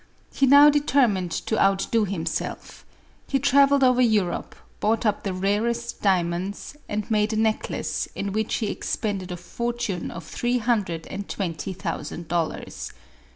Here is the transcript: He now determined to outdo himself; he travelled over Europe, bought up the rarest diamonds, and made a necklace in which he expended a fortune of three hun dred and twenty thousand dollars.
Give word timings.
He 0.33 0.47
now 0.47 0.71
determined 0.71 1.29
to 1.31 1.61
outdo 1.61 2.05
himself; 2.05 2.85
he 3.27 3.37
travelled 3.37 3.83
over 3.83 4.01
Europe, 4.01 4.55
bought 4.79 5.05
up 5.05 5.21
the 5.21 5.31
rarest 5.31 6.01
diamonds, 6.01 6.75
and 6.89 7.11
made 7.11 7.33
a 7.33 7.35
necklace 7.35 8.07
in 8.15 8.31
which 8.33 8.55
he 8.55 8.71
expended 8.71 9.31
a 9.31 9.37
fortune 9.37 10.09
of 10.09 10.23
three 10.25 10.57
hun 10.57 10.81
dred 10.81 11.05
and 11.11 11.29
twenty 11.29 11.71
thousand 11.71 12.27
dollars. 12.27 12.91